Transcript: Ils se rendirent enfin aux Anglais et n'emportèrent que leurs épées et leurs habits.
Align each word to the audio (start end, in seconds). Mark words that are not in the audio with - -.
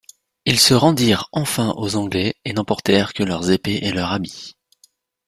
Ils 0.45 0.59
se 0.59 0.73
rendirent 0.73 1.29
enfin 1.31 1.75
aux 1.77 1.95
Anglais 1.95 2.33
et 2.43 2.53
n'emportèrent 2.53 3.13
que 3.13 3.21
leurs 3.21 3.51
épées 3.51 3.81
et 3.85 3.91
leurs 3.91 4.11
habits. 4.13 4.55